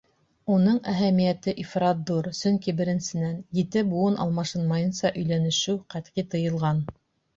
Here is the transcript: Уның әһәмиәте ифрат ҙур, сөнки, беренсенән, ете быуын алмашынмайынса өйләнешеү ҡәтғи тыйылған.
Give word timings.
Уның 0.53 0.77
әһәмиәте 0.93 1.53
ифрат 1.63 2.01
ҙур, 2.11 2.29
сөнки, 2.39 2.75
беренсенән, 2.81 3.37
ете 3.61 3.85
быуын 3.93 4.19
алмашынмайынса 4.25 5.13
өйләнешеү 5.23 5.77
ҡәтғи 5.97 6.25
тыйылған. 6.35 6.83